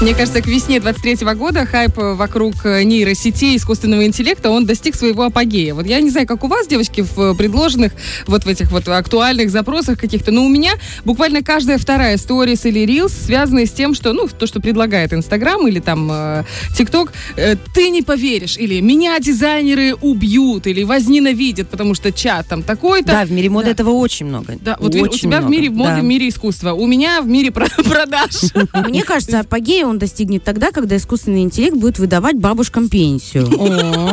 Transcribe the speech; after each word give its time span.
Мне 0.00 0.14
кажется, 0.14 0.40
к 0.40 0.46
весне 0.46 0.78
23 0.78 1.26
года 1.34 1.66
хайп 1.66 1.96
вокруг 1.96 2.64
нейросетей, 2.64 3.56
искусственного 3.56 4.06
интеллекта, 4.06 4.48
он 4.48 4.64
достиг 4.64 4.94
своего 4.94 5.24
апогея. 5.24 5.74
Вот 5.74 5.86
я 5.86 6.00
не 6.00 6.08
знаю, 6.10 6.24
как 6.28 6.44
у 6.44 6.46
вас, 6.46 6.68
девочки, 6.68 7.00
в 7.00 7.34
предложенных 7.34 7.92
вот 8.28 8.44
в 8.44 8.48
этих 8.48 8.70
вот 8.70 8.86
актуальных 8.86 9.50
запросах 9.50 9.98
каких-то, 9.98 10.30
но 10.30 10.44
у 10.44 10.48
меня 10.48 10.74
буквально 11.04 11.42
каждая 11.42 11.78
вторая 11.78 12.16
сторис 12.16 12.64
или 12.64 12.78
рилс 12.86 13.12
связаны 13.12 13.66
с 13.66 13.72
тем, 13.72 13.92
что, 13.92 14.12
ну, 14.12 14.28
то, 14.28 14.46
что 14.46 14.60
предлагает 14.60 15.12
Инстаграм 15.12 15.66
или 15.66 15.80
там 15.80 16.08
э, 16.12 16.44
ТикТок, 16.76 17.12
э, 17.34 17.56
ты 17.74 17.88
не 17.88 18.02
поверишь, 18.02 18.56
или 18.56 18.80
меня 18.80 19.18
дизайнеры 19.18 19.96
убьют, 19.96 20.68
или 20.68 20.84
возненавидят, 20.84 21.70
потому 21.70 21.94
что 21.94 22.12
чат 22.12 22.46
там 22.46 22.62
такой-то. 22.62 23.08
Да, 23.08 23.24
в 23.24 23.32
мире 23.32 23.50
моды 23.50 23.66
да. 23.66 23.70
этого 23.72 23.90
очень 23.90 24.26
много. 24.26 24.54
Да, 24.60 24.76
вот 24.78 24.94
очень 24.94 25.04
у 25.04 25.08
тебя 25.08 25.38
много. 25.38 25.46
в 25.46 25.50
мире 25.50 25.70
моды, 25.70 25.90
да. 25.96 26.00
в 26.00 26.04
мире 26.04 26.28
искусства, 26.28 26.72
у 26.72 26.86
меня 26.86 27.20
в 27.20 27.26
мире 27.26 27.50
продаж. 27.50 28.52
Мне 28.86 29.02
кажется, 29.02 29.40
апогея 29.40 29.87
он 29.88 29.98
достигнет 29.98 30.44
тогда, 30.44 30.70
когда 30.70 30.96
искусственный 30.96 31.42
интеллект 31.42 31.76
будет 31.76 31.98
выдавать 31.98 32.36
бабушкам 32.36 32.88
пенсию 32.88 33.46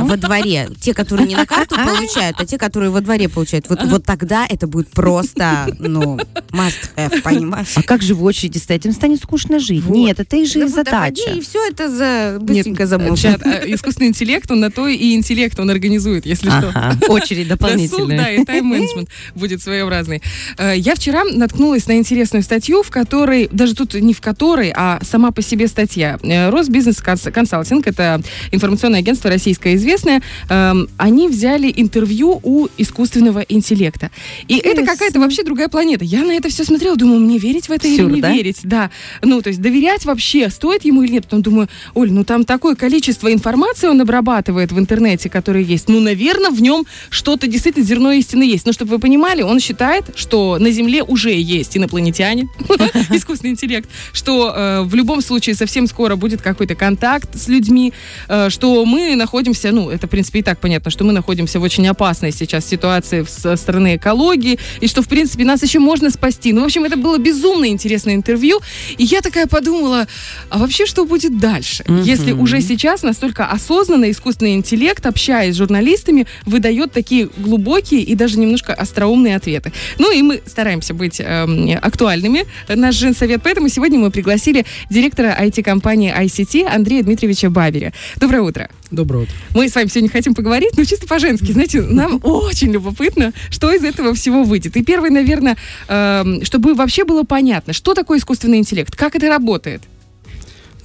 во 0.05 0.17
дворе. 0.17 0.69
Те, 0.79 0.93
которые 0.93 1.27
не 1.27 1.35
на 1.35 1.45
карту 1.45 1.75
получают, 1.75 2.37
а 2.39 2.45
те, 2.45 2.57
которые 2.57 2.89
во 2.89 3.01
дворе 3.01 3.29
получают. 3.29 3.69
Вот, 3.69 3.83
вот 3.83 4.05
тогда 4.05 4.45
это 4.47 4.67
будет 4.67 4.89
просто, 4.89 5.67
ну, 5.79 6.17
must 6.51 6.89
have, 6.95 7.21
понимаешь? 7.21 7.73
А 7.75 7.83
как 7.83 8.01
же 8.01 8.15
в 8.15 8.23
очереди 8.23 8.57
стоять? 8.57 8.85
Им 8.85 8.91
станет 8.91 9.19
скучно 9.21 9.59
жить. 9.59 9.83
Вот. 9.83 9.95
Нет, 9.95 10.19
это 10.19 10.37
их 10.37 10.49
же 10.49 10.61
да 10.61 10.67
задача. 10.67 11.31
И 11.31 11.41
все 11.41 11.67
это 11.67 11.89
за 11.89 12.37
быстренько 12.39 12.87
замолчит. 12.87 13.41
А, 13.45 13.61
искусственный 13.65 14.09
интеллект, 14.09 14.49
он 14.49 14.59
на 14.59 14.71
то 14.71 14.87
и 14.87 15.15
интеллект 15.15 15.59
он 15.59 15.69
организует, 15.69 16.25
если 16.25 16.49
ага. 16.49 16.97
что. 17.01 17.11
Очередь 17.11 17.47
дополнительная. 17.55 18.17
Да, 18.17 18.31
и 18.31 18.45
тайм-менеджмент 18.45 19.09
будет 19.35 19.61
своеобразный. 19.61 20.21
Э, 20.57 20.73
я 20.75 20.95
вчера 20.95 21.23
наткнулась 21.23 21.87
на 21.87 21.97
интересную 21.97 22.43
статью, 22.43 22.83
в 22.83 22.89
которой, 22.89 23.49
даже 23.51 23.75
тут 23.75 23.93
не 23.93 24.13
в 24.13 24.21
которой, 24.21 24.71
а 24.75 24.99
сама 25.03 25.31
по 25.31 25.41
себе 25.41 25.64
статья. 25.67 26.19
Э, 26.23 26.49
Росбизнес 26.49 27.01
консалтинг, 27.01 27.87
это 27.87 28.21
информационное 28.51 28.99
агентство 28.99 29.29
российское 29.29 29.75
известное, 29.75 30.21
эм, 30.49 30.87
они 30.97 31.27
взяли 31.27 31.73
интервью 31.75 32.39
у 32.43 32.67
искусственного 32.77 33.39
интеллекта. 33.39 34.11
И 34.47 34.55
yes. 34.55 34.61
это 34.63 34.85
какая-то 34.85 35.19
вообще 35.19 35.43
другая 35.43 35.67
планета. 35.67 36.05
Я 36.05 36.23
на 36.23 36.31
это 36.31 36.49
все 36.49 36.63
смотрела, 36.63 36.95
думаю, 36.95 37.19
мне 37.19 37.37
верить 37.37 37.69
в 37.69 37.71
это 37.71 37.87
Сюр, 37.87 38.07
или 38.07 38.15
не 38.15 38.21
да? 38.21 38.31
верить? 38.31 38.59
Да. 38.63 38.91
Ну, 39.21 39.41
то 39.41 39.49
есть 39.49 39.61
доверять 39.61 40.05
вообще, 40.05 40.49
стоит 40.49 40.85
ему 40.85 41.03
или 41.03 41.13
нет? 41.13 41.23
Потом 41.25 41.41
думаю, 41.41 41.69
Оль, 41.93 42.11
ну 42.11 42.23
там 42.23 42.45
такое 42.45 42.75
количество 42.75 43.31
информации 43.31 43.87
он 43.87 44.01
обрабатывает 44.01 44.71
в 44.71 44.79
интернете, 44.79 45.29
которое 45.29 45.63
есть. 45.63 45.89
Ну, 45.89 45.99
наверное, 45.99 46.51
в 46.51 46.61
нем 46.61 46.85
что-то 47.09 47.47
действительно 47.47 47.85
зерно 47.85 48.11
истины 48.11 48.43
есть. 48.43 48.65
Но 48.65 48.71
чтобы 48.71 48.91
вы 48.91 48.99
понимали, 48.99 49.41
он 49.41 49.59
считает, 49.59 50.05
что 50.15 50.57
на 50.59 50.71
Земле 50.71 51.03
уже 51.03 51.33
есть 51.33 51.77
инопланетяне, 51.77 52.47
искусственный 53.09 53.51
интеллект, 53.51 53.89
что 54.13 54.53
э, 54.55 54.81
в 54.83 54.95
любом 54.95 55.21
случае 55.21 55.54
совсем 55.55 55.87
скоро 55.87 56.15
будет 56.15 56.41
какой-то 56.41 56.75
контакт 56.75 57.29
с 57.35 57.47
людьми, 57.47 57.93
э, 58.27 58.49
что 58.49 58.85
мы 58.85 59.15
находимся, 59.15 59.71
ну, 59.71 59.89
это, 59.89 60.07
в 60.07 60.09
принципе, 60.09 60.39
и 60.39 60.43
так 60.43 60.59
понятно, 60.59 60.91
что 60.91 61.03
мы 61.03 61.13
находимся 61.13 61.59
в 61.59 61.63
очень 61.63 61.87
опасной 61.87 62.31
сейчас 62.31 62.65
ситуации 62.65 63.25
со 63.27 63.55
стороны 63.55 63.95
экологии, 63.95 64.59
и 64.81 64.87
что, 64.87 65.01
в 65.01 65.07
принципе, 65.07 65.45
нас 65.45 65.63
еще 65.63 65.79
можно 65.79 66.09
спасти. 66.09 66.53
Ну, 66.53 66.61
в 66.61 66.65
общем, 66.65 66.83
это 66.83 66.97
было 66.97 67.17
безумно 67.17 67.67
интересное 67.67 68.15
интервью, 68.15 68.59
и 68.97 69.03
я 69.03 69.21
такая 69.21 69.47
подумала, 69.47 70.07
а 70.49 70.57
вообще 70.57 70.85
что 70.85 71.05
будет 71.05 71.39
дальше? 71.39 71.83
Mm-hmm. 71.83 72.03
Если 72.03 72.31
уже 72.31 72.61
сейчас 72.61 73.03
настолько 73.03 73.45
осознанно 73.45 74.09
искусственный 74.11 74.55
интеллект, 74.55 75.05
общаясь 75.05 75.55
с 75.55 75.57
журналистами, 75.57 76.27
выдает 76.45 76.91
такие 76.91 77.29
глубокие 77.37 78.01
и 78.01 78.15
даже 78.15 78.39
немножко 78.39 78.73
остроумные 78.73 79.35
ответы. 79.35 79.71
Ну 79.99 80.11
и 80.11 80.21
мы 80.21 80.41
стараемся 80.45 80.93
быть 80.93 81.19
э, 81.19 81.75
актуальными, 81.81 82.45
наш 82.67 82.95
женсовет, 82.95 83.41
поэтому 83.43 83.69
сегодня 83.69 83.99
мы 83.99 84.11
пригласили 84.11 84.65
директора 84.89 85.35
IT-компании 85.47 86.13
ICT 86.15 86.67
Андрея 86.67 87.03
Дмитриевича 87.03 87.49
Баберя. 87.49 87.93
Доброе 88.17 88.41
утро. 88.41 88.69
Доброе 88.91 89.23
утро. 89.23 89.33
Мы 89.53 89.69
с 89.69 89.75
вами 89.75 89.87
сегодня 89.87 90.09
хотим 90.09 90.33
поговорить, 90.33 90.71
ну, 90.77 90.85
чисто 90.85 91.07
по-женски. 91.07 91.51
Знаете, 91.51 91.81
нам 91.81 92.19
очень 92.23 92.71
любопытно, 92.71 93.33
что 93.49 93.71
из 93.73 93.83
этого 93.83 94.13
всего 94.13 94.43
выйдет. 94.43 94.77
И 94.77 94.83
первый, 94.83 95.09
наверное, 95.09 95.57
э, 95.87 96.39
чтобы 96.43 96.73
вообще 96.75 97.03
было 97.03 97.23
понятно, 97.23 97.73
что 97.73 97.93
такое 97.93 98.19
искусственный 98.19 98.59
интеллект, 98.59 98.95
как 98.95 99.15
это 99.15 99.27
работает. 99.27 99.81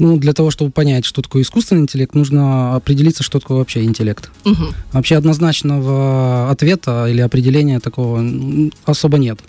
Ну, 0.01 0.17
для 0.17 0.33
того, 0.33 0.51
чтобы 0.51 0.71
понять, 0.71 1.05
что 1.05 1.21
такое 1.21 1.43
искусственный 1.43 1.83
интеллект, 1.83 2.15
нужно 2.15 2.75
определиться, 2.75 3.23
что 3.23 3.39
такое 3.39 3.59
вообще 3.59 3.85
интеллект. 3.85 4.31
Угу. 4.47 4.65
Вообще 4.93 5.17
однозначного 5.17 6.51
ответа 6.51 7.07
или 7.07 7.21
определения 7.21 7.81
такого 7.81 8.25
особо 8.87 9.19
нет. 9.19 9.41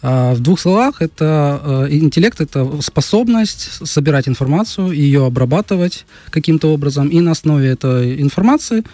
А 0.00 0.34
в 0.34 0.40
двух 0.40 0.60
словах, 0.60 1.02
это 1.02 1.86
э, 1.88 1.94
интеллект 1.94 2.40
это 2.40 2.80
способность 2.82 3.86
собирать 3.86 4.28
информацию, 4.28 4.92
ее 4.92 5.26
обрабатывать 5.26 6.06
каким-то 6.30 6.72
образом, 6.72 7.08
и 7.08 7.20
на 7.20 7.32
основе 7.32 7.70
этой 7.70 8.20
информации 8.22 8.84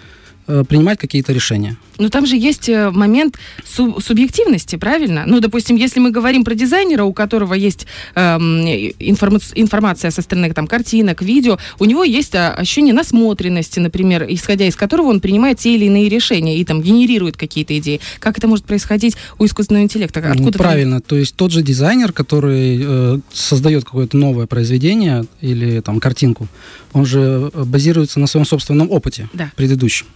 принимать 0.46 0.98
какие-то 0.98 1.32
решения. 1.32 1.76
Но 1.98 2.08
там 2.08 2.26
же 2.26 2.36
есть 2.36 2.68
э, 2.68 2.90
момент 2.90 3.36
суб 3.64 4.02
субъективности, 4.02 4.76
правильно? 4.76 5.24
Ну, 5.26 5.40
допустим, 5.40 5.76
если 5.76 6.00
мы 6.00 6.10
говорим 6.10 6.44
про 6.44 6.54
дизайнера, 6.54 7.04
у 7.04 7.12
которого 7.12 7.54
есть 7.54 7.86
эм, 8.14 8.66
информа 8.98 9.38
информация 9.54 10.10
со 10.10 10.22
стороны 10.22 10.52
там, 10.52 10.66
картинок, 10.66 11.22
видео, 11.22 11.58
у 11.78 11.84
него 11.84 12.04
есть 12.04 12.34
а, 12.34 12.52
ощущение 12.52 12.94
насмотренности, 12.94 13.78
например, 13.80 14.26
исходя 14.28 14.66
из 14.66 14.76
которого 14.76 15.08
он 15.08 15.20
принимает 15.20 15.58
те 15.58 15.74
или 15.74 15.86
иные 15.86 16.08
решения 16.08 16.58
и 16.58 16.64
там 16.64 16.82
генерирует 16.82 17.36
какие-то 17.36 17.78
идеи. 17.78 18.00
Как 18.18 18.38
это 18.38 18.48
может 18.48 18.64
происходить 18.64 19.16
у 19.38 19.44
искусственного 19.46 19.84
интеллекта? 19.84 20.20
Откуда 20.20 20.44
ну, 20.44 20.52
правильно. 20.52 21.00
Там... 21.00 21.08
То 21.08 21.16
есть 21.16 21.36
тот 21.36 21.52
же 21.52 21.62
дизайнер, 21.62 22.12
который 22.12 22.80
э, 22.82 23.18
создает 23.32 23.84
какое-то 23.84 24.16
новое 24.16 24.46
произведение 24.46 25.24
или 25.40 25.80
там 25.80 26.00
картинку, 26.00 26.48
он 26.92 27.06
же 27.06 27.50
э, 27.52 27.64
базируется 27.64 28.20
на 28.20 28.26
своем 28.26 28.46
собственном 28.46 28.90
опыте 28.90 29.28
да. 29.32 29.50
предыдущем. 29.56 30.06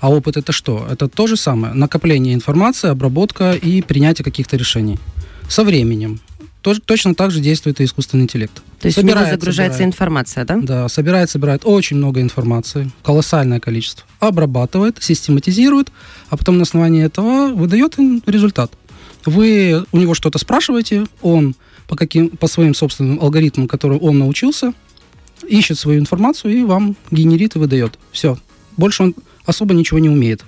А 0.00 0.10
опыт 0.10 0.36
это 0.36 0.52
что? 0.52 0.86
Это 0.90 1.08
то 1.08 1.26
же 1.26 1.36
самое. 1.36 1.74
Накопление 1.74 2.34
информации, 2.34 2.88
обработка 2.88 3.52
и 3.52 3.82
принятие 3.82 4.24
каких-то 4.24 4.56
решений. 4.56 4.98
Со 5.48 5.64
временем. 5.64 6.20
Тоже, 6.60 6.80
точно 6.80 7.14
так 7.14 7.30
же 7.30 7.38
действует 7.38 7.80
и 7.80 7.84
искусственный 7.84 8.24
интеллект. 8.24 8.60
То 8.80 8.86
есть 8.86 8.96
собирает, 8.96 9.18
у 9.18 9.20
него 9.28 9.38
загружается 9.38 9.76
собирает. 9.78 9.94
информация, 9.94 10.44
да? 10.44 10.56
Да, 10.56 10.88
собирает, 10.88 11.30
собирает 11.30 11.62
очень 11.64 11.96
много 11.96 12.20
информации, 12.20 12.90
колоссальное 13.04 13.60
количество. 13.60 14.04
Обрабатывает, 14.18 14.96
систематизирует, 15.00 15.92
а 16.28 16.36
потом 16.36 16.56
на 16.56 16.62
основании 16.62 17.04
этого 17.04 17.54
выдает 17.54 17.96
результат. 18.26 18.72
Вы 19.24 19.84
у 19.92 19.98
него 19.98 20.14
что-то 20.14 20.38
спрашиваете, 20.38 21.06
он 21.22 21.54
по, 21.86 21.94
каким, 21.94 22.30
по 22.30 22.48
своим 22.48 22.74
собственным 22.74 23.20
алгоритмам, 23.20 23.68
которые 23.68 24.00
он 24.00 24.18
научился, 24.18 24.72
ищет 25.46 25.78
свою 25.78 26.00
информацию 26.00 26.52
и 26.52 26.64
вам 26.64 26.96
генерит 27.12 27.54
и 27.54 27.58
выдает. 27.60 27.98
Все. 28.10 28.38
Больше 28.76 29.04
он 29.04 29.14
особо 29.46 29.74
ничего 29.74 29.98
не 29.98 30.10
умеет. 30.10 30.44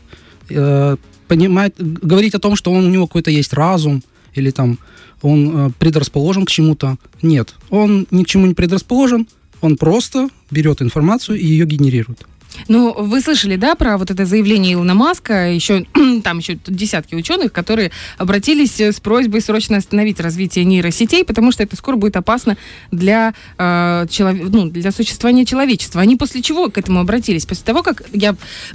Э, 0.51 0.97
понимать, 1.27 1.75
говорить 1.79 2.35
о 2.35 2.39
том, 2.39 2.57
что 2.57 2.73
он, 2.73 2.87
у 2.87 2.91
него 2.91 3.07
какой-то 3.07 3.31
есть 3.31 3.53
разум, 3.53 4.03
или 4.35 4.51
там 4.51 4.79
он 5.23 5.69
э, 5.69 5.71
предрасположен 5.79 6.45
к 6.45 6.51
чему-то. 6.51 6.97
Нет, 7.23 7.55
он 7.71 8.07
ни 8.11 8.25
к 8.25 8.27
чему 8.27 8.47
не 8.47 8.55
предрасположен, 8.55 9.27
он 9.61 9.77
просто 9.77 10.29
берет 10.51 10.83
информацию 10.83 11.39
и 11.39 11.47
ее 11.47 11.67
генерирует. 11.67 12.27
Ну, 12.67 12.93
вы 12.93 13.21
слышали, 13.21 13.57
да, 13.57 13.75
про 13.75 13.99
вот 13.99 14.11
это 14.11 14.27
заявление 14.27 14.75
Илона 14.75 14.95
Маска, 14.95 15.51
еще 15.51 15.87
там 16.25 16.39
еще 16.39 16.59
десятки 16.67 17.15
ученых, 17.15 17.53
которые 17.53 17.91
обратились 18.17 18.81
с 18.81 19.01
просьбой 19.01 19.41
срочно 19.41 19.77
остановить 19.77 20.21
развитие 20.21 20.65
нейросетей, 20.65 21.25
потому 21.25 21.53
что 21.53 21.63
это 21.63 21.77
скоро 21.77 21.97
будет 21.97 22.17
опасно 22.17 22.57
для, 22.91 23.35
э, 23.59 24.07
челов... 24.11 24.37
ну, 24.51 24.71
для 24.71 24.91
существования 24.93 25.45
человечества. 25.45 26.01
Они 26.01 26.17
после 26.17 26.43
чего 26.43 26.71
к 26.71 26.79
этому 26.79 27.01
обратились? 27.01 27.47
После 27.47 27.65
того, 27.65 27.83
как 27.83 28.03
я, 28.13 28.35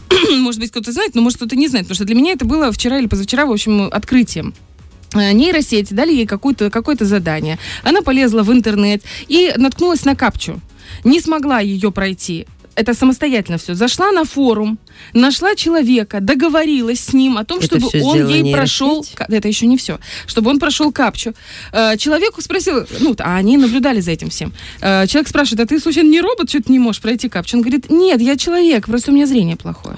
может 0.32 0.60
быть, 0.60 0.72
кто-то 0.72 0.92
знает, 0.92 1.16
но 1.16 1.22
может 1.22 1.38
кто-то 1.38 1.56
не 1.56 1.68
знает, 1.68 1.86
потому 1.86 1.96
что 1.96 2.06
для 2.06 2.16
меня 2.16 2.34
это 2.34 2.46
было 2.46 2.72
вчера 2.72 3.00
или 3.00 3.08
позавчера, 3.08 3.46
в 3.46 3.52
общем, 3.52 3.90
открытием 3.92 4.54
э, 5.14 5.32
нейросеть, 5.34 5.94
дали 5.94 6.14
ей 6.14 6.26
какое-то 6.26 6.70
какое 6.70 6.96
задание. 7.00 7.60
Она 7.84 8.02
полезла 8.02 8.44
в 8.44 8.52
интернет 8.52 9.04
и 9.28 9.52
наткнулась 9.58 10.06
на 10.06 10.16
капчу. 10.16 10.62
Не 11.04 11.20
смогла 11.20 11.60
ее 11.60 11.92
пройти 11.92 12.48
это 12.76 12.94
самостоятельно 12.94 13.58
все. 13.58 13.76
Зашла 13.76 14.12
на 14.12 14.26
форум, 14.26 14.78
нашла 15.14 15.56
человека, 15.56 16.20
договорилась 16.22 17.00
с 17.00 17.14
ним 17.14 17.38
о 17.38 17.46
том, 17.46 17.60
это 17.60 17.68
чтобы 17.68 17.90
он 18.04 18.28
ей 18.28 18.54
прошел... 18.54 19.06
Это 19.18 19.48
еще 19.48 19.68
не 19.68 19.78
все. 19.78 20.00
Чтобы 20.28 20.50
он 20.50 20.60
прошел 20.60 20.92
капчу. 20.92 21.34
Э, 21.72 21.98
человеку 21.98 22.42
спросил... 22.42 22.86
Ну, 23.00 23.16
а 23.20 23.38
они 23.38 23.58
наблюдали 23.58 24.02
за 24.02 24.12
этим 24.12 24.30
всем. 24.30 24.54
Э, 24.82 25.08
человек 25.08 25.28
спрашивает, 25.28 25.62
а 25.62 25.66
ты, 25.68 25.80
случайно, 25.80 26.10
не 26.10 26.22
робот, 26.22 26.50
что 26.50 26.62
ты 26.62 26.72
не 26.72 26.80
можешь 26.80 27.02
пройти 27.02 27.30
капчу? 27.30 27.58
Он 27.58 27.62
говорит, 27.62 27.90
нет, 27.90 28.22
я 28.22 28.38
человек, 28.38 28.86
просто 28.86 29.12
у 29.12 29.14
меня 29.14 29.26
зрение 29.26 29.56
плохое. 29.56 29.96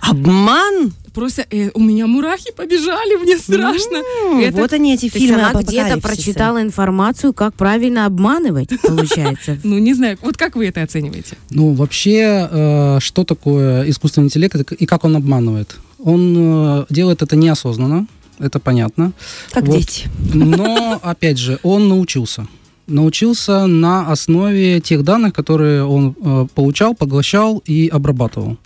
Обман? 0.00 0.92
Просто 1.16 1.46
э, 1.50 1.70
у 1.72 1.80
меня 1.80 2.06
мурахи 2.06 2.52
побежали, 2.52 3.16
мне 3.16 3.38
страшно. 3.38 3.96
Mm, 3.96 4.42
это... 4.44 4.56
Вот 4.58 4.72
они 4.74 4.94
эти 4.94 5.08
фильмы. 5.08 5.40
Она 5.40 5.62
где-то 5.62 5.98
прочитала 6.00 6.60
информацию, 6.60 7.32
как 7.32 7.54
правильно 7.54 8.04
обманывать, 8.04 8.68
получается. 8.82 9.58
Ну, 9.64 9.78
не 9.78 9.94
знаю, 9.94 10.18
вот 10.22 10.36
как 10.36 10.56
вы 10.56 10.66
это 10.66 10.82
оцениваете? 10.82 11.36
Ну, 11.50 11.72
вообще, 11.72 12.48
э, 12.50 12.98
что 13.00 13.24
такое 13.24 13.88
искусственный 13.88 14.26
интеллект 14.26 14.72
и 14.72 14.86
как 14.86 15.04
он 15.04 15.16
обманывает? 15.16 15.76
Он 15.98 16.34
э, 16.36 16.86
делает 16.90 17.22
это 17.22 17.34
неосознанно, 17.34 18.06
это 18.38 18.58
понятно. 18.58 19.12
Как 19.52 19.68
дети. 19.68 20.08
Но, 20.34 21.00
опять 21.02 21.38
же, 21.38 21.58
он 21.62 21.88
научился. 21.88 22.46
Научился 22.86 23.66
на 23.66 24.12
основе 24.12 24.80
тех 24.80 25.02
данных, 25.02 25.32
которые 25.32 25.82
он 25.82 26.14
э, 26.20 26.46
получал, 26.54 26.94
поглощал 26.94 27.62
и 27.66 27.88
обрабатывал. 27.88 28.58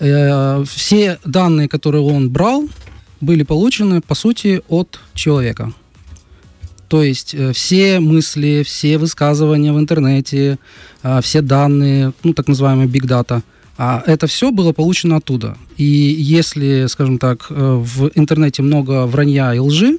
Э, 0.00 0.64
все 0.66 1.18
данные, 1.24 1.68
которые 1.68 2.02
он 2.02 2.30
брал, 2.30 2.68
были 3.20 3.42
получены, 3.42 4.00
по 4.00 4.14
сути, 4.14 4.62
от 4.68 5.00
человека. 5.14 5.72
То 6.88 7.02
есть 7.02 7.34
э, 7.34 7.52
все 7.52 8.00
мысли, 8.00 8.62
все 8.64 8.98
высказывания 8.98 9.72
в 9.72 9.78
интернете, 9.78 10.58
э, 11.02 11.20
все 11.22 11.40
данные, 11.40 12.12
ну, 12.22 12.34
так 12.34 12.48
называемые 12.48 12.88
big 12.88 13.06
data, 13.06 13.42
а 13.76 14.02
это 14.06 14.26
все 14.26 14.50
было 14.50 14.72
получено 14.72 15.16
оттуда. 15.16 15.56
И 15.76 15.84
если, 15.84 16.86
скажем 16.88 17.18
так, 17.18 17.46
в 17.50 18.10
интернете 18.14 18.62
много 18.62 19.06
вранья 19.06 19.52
и 19.52 19.58
лжи, 19.58 19.98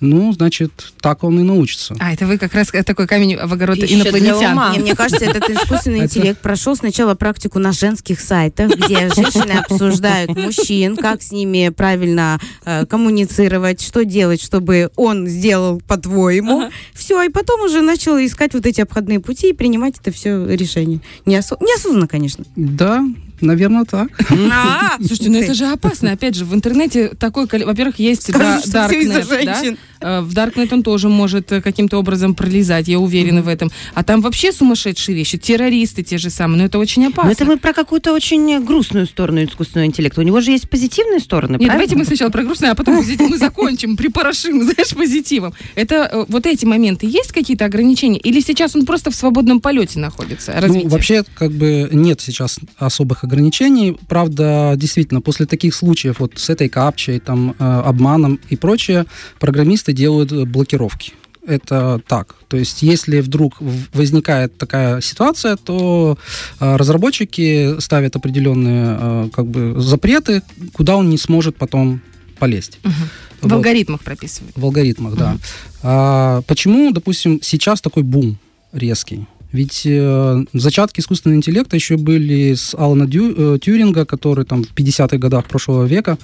ну, 0.00 0.32
значит, 0.32 0.72
так 1.00 1.24
он 1.24 1.40
и 1.40 1.42
научится. 1.42 1.96
А, 1.98 2.12
это 2.12 2.26
вы 2.26 2.38
как 2.38 2.54
раз 2.54 2.68
такой 2.68 3.06
камень 3.06 3.36
в 3.36 3.52
огород 3.52 3.76
Еще 3.76 3.86
для 3.86 4.02
инопланетян. 4.04 4.52
ума. 4.52 4.72
Не, 4.72 4.78
мне 4.80 4.94
кажется, 4.94 5.24
этот 5.24 5.48
искусственный 5.50 6.00
интеллект 6.00 6.40
прошел 6.40 6.76
сначала 6.76 7.14
практику 7.14 7.58
на 7.58 7.72
женских 7.72 8.20
сайтах, 8.20 8.70
где 8.76 9.08
женщины 9.14 9.52
обсуждают 9.58 10.36
мужчин, 10.36 10.96
как 10.96 11.22
с 11.22 11.32
ними 11.32 11.70
правильно 11.70 12.38
э, 12.64 12.86
коммуницировать, 12.86 13.80
что 13.82 14.04
делать, 14.04 14.42
чтобы 14.42 14.90
он 14.96 15.26
сделал 15.26 15.80
по-твоему. 15.86 16.70
Все, 16.94 17.22
и 17.22 17.28
потом 17.28 17.62
уже 17.62 17.80
начал 17.80 18.16
искать 18.18 18.54
вот 18.54 18.66
эти 18.66 18.80
обходные 18.80 19.20
пути 19.20 19.50
и 19.50 19.52
принимать 19.52 19.94
это 20.00 20.12
все 20.12 20.46
решение. 20.46 21.00
Неосо- 21.26 21.56
Неосознанно, 21.60 22.06
конечно. 22.08 22.44
Да, 22.56 23.04
наверное, 23.40 23.84
так. 23.84 24.08
А, 24.50 24.96
Слушайте, 24.98 25.30
ну 25.30 25.38
это 25.38 25.54
же 25.54 25.66
опасно. 25.66 26.12
Опять 26.12 26.34
же, 26.34 26.44
в 26.44 26.54
интернете 26.54 27.08
такой... 27.08 27.46
Во-первых, 27.46 27.98
есть 27.98 28.32
да, 28.32 28.58
Скажут, 28.58 28.66
что 28.66 28.88
всё 28.88 29.00
из-за 29.00 29.20
Darknet, 29.20 29.44
да? 29.44 29.76
Э, 30.00 30.20
В 30.20 30.32
Darknet 30.32 30.68
он 30.72 30.82
тоже 30.82 31.08
может 31.08 31.50
э, 31.52 31.60
каким-то 31.60 31.98
образом 31.98 32.34
пролезать, 32.34 32.88
я 32.88 32.98
уверена 32.98 33.42
в 33.42 33.48
этом. 33.48 33.70
А 33.94 34.04
там 34.04 34.20
вообще 34.20 34.52
сумасшедшие 34.52 35.16
вещи, 35.16 35.38
террористы 35.38 36.02
те 36.02 36.18
же 36.18 36.30
самые, 36.30 36.58
но 36.58 36.64
это 36.64 36.78
очень 36.78 37.06
опасно. 37.06 37.24
Но 37.24 37.32
это 37.32 37.44
мы 37.44 37.58
про 37.58 37.72
какую-то 37.72 38.12
очень 38.12 38.64
грустную 38.64 39.06
сторону 39.06 39.44
искусственного 39.44 39.86
интеллекта. 39.86 40.20
У 40.20 40.24
него 40.24 40.40
же 40.40 40.50
есть 40.50 40.68
позитивные 40.68 41.20
стороны, 41.20 41.56
Нет, 41.58 41.70
давайте 41.70 41.96
мы 41.96 42.04
сначала 42.04 42.30
про 42.30 42.42
грустное, 42.42 42.72
а 42.72 42.74
потом 42.74 42.96
мы 42.96 43.38
закончим, 43.38 43.96
припорошим, 43.96 44.62
знаешь, 44.70 44.94
позитивом. 44.94 45.54
Это 45.74 46.08
э, 46.12 46.24
вот 46.28 46.46
эти 46.46 46.64
моменты 46.64 47.06
есть 47.06 47.32
какие-то 47.32 47.64
ограничения? 47.64 48.18
Или 48.18 48.40
сейчас 48.40 48.76
он 48.76 48.86
просто 48.86 49.10
в 49.10 49.14
свободном 49.14 49.60
полете 49.60 49.98
находится? 49.98 50.54
Ну, 50.66 50.88
вообще, 50.88 51.24
как 51.34 51.52
бы 51.52 51.88
нет 51.92 52.20
сейчас 52.20 52.58
особых 52.76 53.24
ограничений. 53.28 53.96
Правда, 54.08 54.74
действительно, 54.76 55.20
после 55.20 55.46
таких 55.46 55.74
случаев 55.74 56.20
вот 56.20 56.32
с 56.36 56.50
этой 56.50 56.68
капчей, 56.68 57.20
там, 57.20 57.54
э, 57.58 57.82
обманом 57.90 58.40
и 58.52 58.56
прочее, 58.56 59.04
программисты 59.38 59.92
делают 59.92 60.32
э, 60.32 60.44
блокировки. 60.44 61.12
Это 61.46 62.00
так. 62.06 62.34
То 62.48 62.56
есть, 62.58 62.82
если 62.82 63.20
вдруг 63.20 63.60
в- 63.60 63.96
возникает 63.96 64.58
такая 64.58 65.00
ситуация, 65.00 65.56
то 65.56 66.18
э, 66.60 66.76
разработчики 66.76 67.80
ставят 67.80 68.16
определенные 68.16 68.96
э, 69.00 69.28
как 69.32 69.46
бы 69.46 69.80
запреты, 69.80 70.42
куда 70.74 70.96
он 70.96 71.08
не 71.10 71.16
сможет 71.18 71.56
потом 71.56 72.00
полезть. 72.38 72.78
В 72.82 73.44
Вот. 73.44 73.52
алгоритмах 73.52 74.00
прописывают. 74.04 74.56
В 74.56 74.64
алгоритмах, 74.64 75.14
да. 75.16 75.36
А 75.82 76.42
почему, 76.46 76.92
допустим, 76.92 77.40
сейчас 77.42 77.80
такой 77.80 78.02
бум 78.02 78.36
резкий? 78.72 79.26
Ведь 79.52 79.82
э, 79.86 80.44
зачатки 80.52 81.00
искусственного 81.00 81.36
интеллекта 81.38 81.76
еще 81.76 81.96
были 81.96 82.54
с 82.54 82.74
Алана 82.74 83.06
Дю- 83.06 83.34
э, 83.54 83.58
Тьюринга, 83.58 84.04
который 84.04 84.44
там 84.44 84.62
в 84.64 84.74
50-х 84.74 85.16
годах 85.18 85.46
прошлого 85.46 85.84
века 85.86 86.18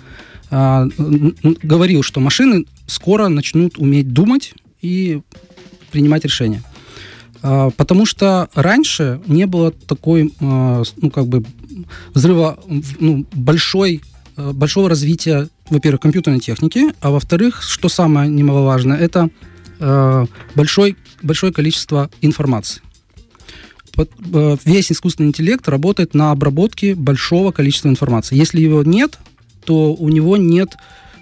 н- 0.50 1.35
говорил, 1.62 2.03
что 2.03 2.21
машины 2.21 2.67
скоро 2.87 3.29
начнут 3.29 3.79
уметь 3.79 4.12
думать 4.12 4.55
и 4.82 5.23
принимать 5.91 6.25
решения. 6.25 6.62
А, 7.43 7.71
потому 7.71 8.05
что 8.06 8.49
раньше 8.55 9.21
не 9.27 9.47
было 9.47 9.70
такой, 9.70 10.32
с- 10.38 10.93
ну, 11.00 11.11
как 11.11 11.27
бы, 11.27 11.44
взрыва, 12.12 12.59
ну, 13.00 13.27
большой, 13.32 14.03
э, 14.37 14.53
большого 14.53 14.88
развития, 14.88 15.49
во-первых, 15.70 16.03
компьютерной 16.03 16.41
техники, 16.41 16.93
а 17.00 17.11
во-вторых, 17.11 17.62
что 17.62 17.88
самое 17.88 18.29
немаловажное, 18.31 18.99
это 18.99 19.31
э, 19.81 20.27
большой, 20.55 20.97
большое 21.23 21.53
количество 21.53 22.09
информации. 22.23 22.81
Э, 23.96 24.56
Весь 24.64 24.93
искусственный 24.93 25.29
интеллект 25.29 25.69
работает 25.69 26.14
на 26.14 26.31
обработке 26.31 26.94
большого 26.94 27.52
количества 27.52 27.88
информации. 27.88 28.37
Если 28.37 28.61
его 28.61 28.82
нет, 28.82 29.19
то 29.64 29.94
у 29.94 30.08
него 30.08 30.37
нет 30.37 30.76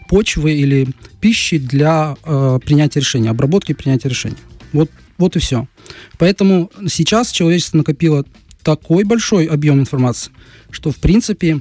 почвы 0.08 0.52
или 0.52 0.88
пищи 1.20 1.58
для 1.58 2.16
э, 2.24 2.58
принятия 2.64 3.00
решения, 3.00 3.30
обработки 3.30 3.72
и 3.72 3.74
принятия 3.74 4.08
решений. 4.08 4.36
Вот, 4.72 4.90
вот 5.18 5.36
и 5.36 5.38
все. 5.38 5.68
Поэтому 6.18 6.70
сейчас 6.88 7.30
человечество 7.30 7.78
накопило 7.78 8.24
такой 8.62 9.04
большой 9.04 9.46
объем 9.46 9.80
информации, 9.80 10.32
что 10.70 10.90
в 10.90 10.96
принципе 10.96 11.60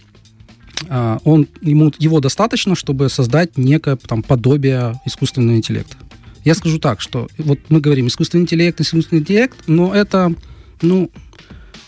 а, 0.90 1.20
он, 1.24 1.48
ему, 1.62 1.92
его 2.00 2.20
достаточно, 2.20 2.76
чтобы 2.76 3.10
создать 3.10 3.58
некое 3.58 3.96
там, 3.96 4.24
подобие 4.24 5.00
искусственного 5.06 5.58
интеллекта. 5.58 5.98
Я 6.44 6.56
скажу 6.56 6.80
так, 6.80 7.02
что 7.02 7.28
вот 7.38 7.60
мы 7.70 7.82
говорим 7.82 8.08
искусственный 8.08 8.44
интеллект, 8.44 8.80
искусственный 8.82 9.22
интеллект, 9.22 9.58
но 9.68 9.94
это, 9.94 10.34
ну, 10.82 11.10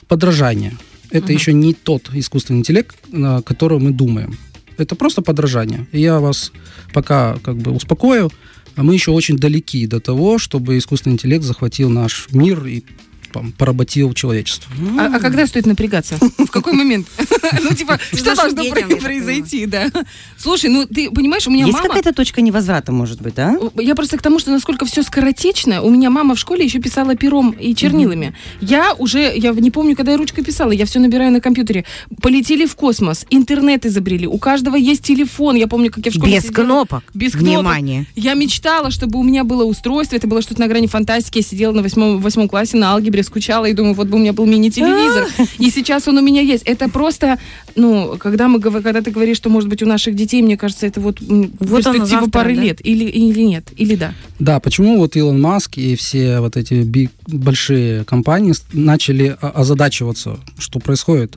подражание. 0.08 0.78
Это 1.10 1.26
Мгм. 1.28 1.34
еще 1.36 1.54
не 1.54 1.74
тот 1.74 2.10
искусственный 2.14 2.60
интеллект, 2.60 2.96
на 3.12 3.42
которого 3.42 3.80
мы 3.80 3.92
думаем. 3.92 4.38
Это 4.78 4.96
просто 4.96 5.22
подражание. 5.22 5.86
И 5.92 6.00
я 6.02 6.20
вас 6.20 6.52
пока 6.94 7.38
как 7.44 7.58
бы 7.58 7.72
успокою. 7.72 8.32
а 8.76 8.82
Мы 8.84 8.96
еще 8.96 9.12
очень 9.12 9.38
далеки 9.38 9.86
до 9.86 10.00
того, 10.00 10.40
чтобы 10.40 10.78
искусственный 10.78 11.14
интеллект 11.14 11.44
захватил 11.44 11.90
наш 11.90 12.28
мир 12.32 12.66
и 12.66 12.84
там, 13.34 13.52
поработил 13.52 14.14
человечество. 14.14 14.72
А, 14.98 15.16
а 15.16 15.20
когда 15.20 15.46
стоит 15.48 15.66
напрягаться? 15.66 16.18
В 16.38 16.48
какой 16.48 16.74
момент? 16.74 17.08
Ну, 17.62 17.76
типа, 17.76 18.00
что 18.14 18.36
должно 18.36 18.64
произойти, 19.00 19.66
да? 19.66 19.92
Слушай, 20.38 20.70
ну, 20.70 20.86
ты 20.86 21.12
понимаешь, 21.12 21.46
у 21.46 21.52
меня 21.52 21.66
Есть 21.66 21.74
мама... 21.74 21.88
какая-то 21.88 22.14
точка 22.14 22.42
невозврата, 22.42 22.92
может 22.92 23.22
быть, 23.22 23.36
да? 23.36 23.58
Я 23.76 23.96
просто 23.96 24.18
к 24.18 24.22
тому, 24.22 24.40
что 24.40 24.52
насколько 24.52 24.86
все 24.86 25.04
скоротечно. 25.04 25.82
У 25.82 25.90
меня 25.90 26.10
мама 26.10 26.36
в 26.36 26.40
школе 26.40 26.66
еще 26.66 26.80
писала 26.80 27.16
пером 27.16 27.52
и 27.52 27.76
чернилами. 27.76 28.34
Я 28.60 28.94
уже, 28.98 29.34
я 29.36 29.52
не 29.52 29.72
помню, 29.72 29.96
когда 29.96 30.14
я 30.14 30.18
ручкой 30.18 30.44
писала, 30.44 30.72
я 30.72 30.86
все 30.86 31.00
набираю 31.00 31.32
на 31.32 31.42
компьютере. 31.42 31.86
Полетели 32.22 32.66
в 32.66 32.76
космос, 32.76 33.26
интернет 33.30 33.86
изобрели, 33.86 34.28
у 34.28 34.38
каждого 34.38 34.76
есть 34.76 35.04
телефон. 35.04 35.56
Я 35.56 35.68
помню, 35.68 35.92
как 35.92 36.06
я 36.06 36.12
в 36.12 36.16
школе 36.16 36.40
Без 36.40 36.50
кнопок. 36.50 37.04
Без 37.14 37.32
кнопок. 37.34 37.48
Внимание. 37.48 38.06
Я 38.16 38.34
мечтала, 38.34 38.92
чтобы 38.92 39.20
у 39.20 39.24
меня 39.24 39.44
было 39.44 39.64
устройство, 39.64 40.16
это 40.16 40.28
было 40.28 40.42
что-то 40.42 40.62
на 40.62 40.68
грани 40.68 40.88
фантастики. 40.88 41.40
Я 41.40 41.44
сидела 41.44 41.72
на 41.72 41.82
восьмом, 41.82 42.20
восьмом 42.20 42.48
классе 42.48 42.78
на 42.78 42.92
алгебре, 42.92 43.23
скучала 43.24 43.66
и 43.66 43.74
думаю, 43.74 43.94
вот 43.96 44.08
бы 44.08 44.18
у 44.18 44.20
меня 44.20 44.34
был 44.34 44.46
мини-телевизор. 44.46 45.28
И 45.60 45.70
сейчас 45.70 46.08
он 46.08 46.18
у 46.18 46.22
меня 46.22 46.42
есть. 46.42 46.64
Это 46.64 46.90
просто, 46.90 47.38
ну, 47.76 48.16
когда, 48.20 48.48
мы, 48.48 48.60
когда 48.60 49.02
ты 49.02 49.12
говоришь, 49.12 49.38
что, 49.38 49.50
может 49.50 49.70
быть, 49.70 49.82
у 49.84 49.86
наших 49.86 50.16
детей, 50.16 50.42
мне 50.42 50.58
кажется, 50.58 50.86
это 50.88 51.00
вот, 51.02 51.20
Вот 51.22 51.28
оно 51.30 51.50
перспектива 51.60 52.08
завтра, 52.08 52.30
пары 52.32 52.56
да? 52.56 52.62
лет. 52.62 52.86
Или, 52.86 53.06
или 53.06 53.42
нет, 53.42 53.72
или 53.76 53.96
да. 53.96 54.14
Да, 54.40 54.60
почему 54.60 54.98
вот 54.98 55.16
Илон 55.16 55.40
Маск 55.42 55.78
и 55.78 55.96
все 55.96 56.40
вот 56.40 56.58
эти 56.58 56.76
биг- 56.76 57.12
большие 57.28 58.04
компании 58.04 58.54
начали 58.74 59.36
озадачиваться, 59.42 60.38
что 60.58 60.80
происходит? 60.80 61.36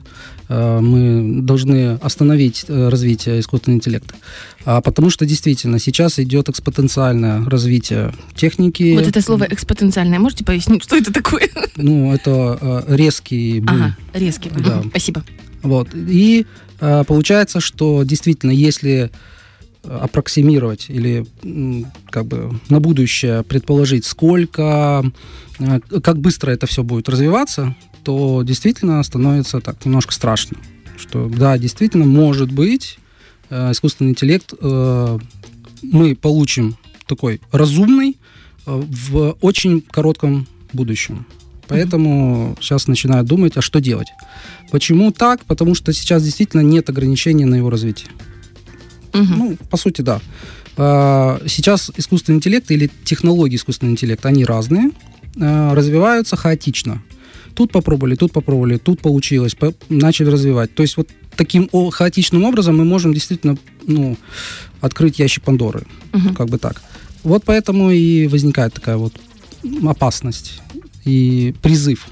Э, 0.49 0.79
Мы 0.81 1.41
должны 1.41 1.97
остановить 2.01 2.65
э, 2.67 2.89
развитие 2.89 3.39
искусственного 3.39 3.77
интеллекта. 3.77 4.15
А 4.69 4.81
потому 4.81 5.09
что 5.09 5.25
действительно 5.25 5.79
сейчас 5.79 6.19
идет 6.19 6.49
экспоненциальное 6.49 7.41
развитие 7.45 8.13
техники. 8.35 8.95
Вот 8.95 9.07
это 9.07 9.21
слово 9.21 9.47
экспотенциальное, 9.49 10.19
можете 10.19 10.43
пояснить, 10.43 10.83
что 10.83 10.97
это 10.97 11.13
такое? 11.13 11.49
Ну, 11.77 12.13
это 12.13 12.85
э, 12.89 12.95
резкий 12.97 13.61
бум. 13.61 13.75
Ага, 13.77 13.97
резкий. 14.11 14.49
Да. 14.49 14.79
Мгм, 14.79 14.89
Спасибо. 14.89 15.23
Вот. 15.61 15.95
И 15.95 16.45
э, 16.81 17.03
получается, 17.07 17.61
что 17.61 18.03
действительно, 18.03 18.51
если 18.51 19.09
э, 19.85 19.99
аппроксимировать 20.01 20.87
или 20.89 21.25
как 22.09 22.25
бы 22.25 22.59
на 22.67 22.81
будущее 22.81 23.43
предположить, 23.43 24.03
сколько, 24.03 25.09
как 26.03 26.19
быстро 26.19 26.51
это 26.51 26.67
все 26.67 26.83
будет 26.83 27.07
развиваться, 27.07 27.73
то 28.03 28.43
действительно 28.43 29.01
становится 29.03 29.61
так 29.61 29.85
немножко 29.85 30.13
страшно. 30.13 30.57
Что 30.97 31.29
да, 31.29 31.57
действительно, 31.57 32.03
может 32.03 32.51
быть, 32.51 32.99
искусственный 33.49 34.11
интеллект 34.11 34.53
э, 34.59 35.19
мы 35.81 36.15
получим 36.15 36.77
такой 37.05 37.41
разумный 37.51 38.17
э, 38.65 38.83
в 38.85 39.37
очень 39.41 39.81
коротком 39.81 40.47
будущем. 40.73 41.25
Поэтому 41.67 42.55
сейчас 42.61 42.87
начинают 42.87 43.27
думать, 43.27 43.57
а 43.57 43.61
что 43.61 43.79
делать. 43.81 44.07
Почему 44.71 45.11
так? 45.11 45.43
Потому 45.45 45.75
что 45.75 45.91
сейчас 45.91 46.23
действительно 46.23 46.61
нет 46.61 46.89
ограничений 46.89 47.45
на 47.45 47.55
его 47.55 47.69
развитие. 47.69 48.09
Мгм. 49.13 49.37
Ну, 49.37 49.57
по 49.69 49.75
сути, 49.77 50.01
да. 50.01 50.21
Сейчас 50.77 51.91
искусственный 51.97 52.37
интеллект 52.37 52.71
или 52.71 52.89
технологии 53.03 53.57
искусственного 53.57 53.93
интеллекта, 53.93 54.29
они 54.29 54.45
разные, 54.45 54.91
развиваются 55.35 56.37
хаотично. 56.37 57.01
Тут 57.57 57.71
попробовали, 57.71 58.15
тут 58.15 58.31
попробовали, 58.31 58.77
тут 58.77 59.01
получилось, 59.01 59.55
по- 59.55 59.73
начали 59.89 60.29
развивать. 60.29 60.75
То 60.75 60.83
есть 60.83 60.95
вот 60.97 61.09
таким 61.35 61.67
хаотичным 61.91 62.43
образом 62.43 62.77
мы 62.77 62.85
можем 62.85 63.13
действительно 63.13 63.57
ну, 63.87 64.15
открыть 64.79 65.17
ящик 65.19 65.43
Пандоры, 65.43 65.81
Мгм. 66.13 66.35
как 66.35 66.49
бы 66.49 66.59
так. 66.59 66.83
Вот 67.23 67.43
поэтому 67.45 67.89
и 67.91 68.27
возникает 68.27 68.73
такая 68.73 68.97
вот 68.97 69.13
опасность 69.87 70.61
и 71.05 71.55
призыв. 71.63 72.07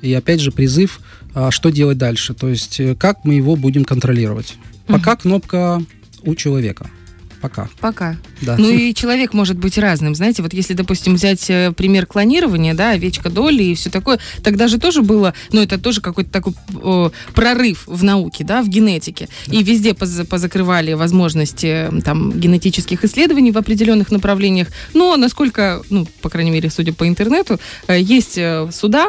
И 0.00 0.14
опять 0.14 0.40
же 0.40 0.50
призыв, 0.50 1.00
а, 1.34 1.50
что 1.50 1.68
делать 1.70 1.98
дальше, 1.98 2.32
то 2.32 2.48
есть 2.48 2.80
э, 2.80 2.94
как 2.94 3.24
мы 3.26 3.34
его 3.34 3.56
будем 3.56 3.84
контролировать. 3.84 4.54
Пока 4.86 5.14
кнопка 5.14 5.82
у 6.22 6.34
человека. 6.34 6.90
Пока. 7.40 7.68
Пока. 7.80 8.16
Да. 8.42 8.56
Ну 8.58 8.68
и 8.68 8.92
человек 8.94 9.32
может 9.32 9.56
быть 9.56 9.78
разным. 9.78 10.14
Знаете, 10.14 10.42
вот 10.42 10.52
если, 10.52 10.74
допустим, 10.74 11.14
взять 11.14 11.48
э, 11.48 11.72
пример 11.72 12.06
клонирования, 12.06 12.74
да, 12.74 12.90
овечка 12.90 13.30
Долли 13.30 13.62
и 13.62 13.74
все 13.74 13.88
такое, 13.90 14.18
тогда 14.42 14.68
же 14.68 14.78
тоже 14.78 15.02
было, 15.02 15.32
ну 15.52 15.60
это 15.62 15.78
тоже 15.78 16.00
какой-то 16.00 16.30
такой 16.30 16.54
о, 16.82 17.10
прорыв 17.34 17.84
в 17.86 18.04
науке, 18.04 18.44
да, 18.44 18.62
в 18.62 18.68
генетике. 18.68 19.28
И 19.46 19.62
везде 19.62 19.94
поз- 19.94 20.26
позакрывали 20.28 20.92
возможности 20.92 21.86
м, 21.88 22.02
там 22.02 22.32
генетических 22.38 23.04
исследований 23.04 23.52
в 23.52 23.58
определенных 23.58 24.10
направлениях. 24.10 24.68
Но 24.94 25.16
насколько, 25.16 25.82
ну, 25.90 26.06
по 26.20 26.28
крайней 26.28 26.50
мере, 26.50 26.68
судя 26.70 26.92
по 26.92 27.08
интернету, 27.08 27.58
э, 27.86 27.98
есть 28.00 28.36
э, 28.36 28.68
суда, 28.72 29.08